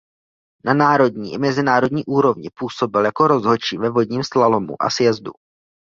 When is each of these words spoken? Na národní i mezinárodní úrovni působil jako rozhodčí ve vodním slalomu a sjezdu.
Na 0.63 0.73
národní 0.73 1.33
i 1.33 1.37
mezinárodní 1.37 2.05
úrovni 2.05 2.49
působil 2.59 3.05
jako 3.05 3.27
rozhodčí 3.27 3.77
ve 3.77 3.89
vodním 3.89 4.21
slalomu 4.23 4.75
a 4.81 4.89
sjezdu. 4.89 5.31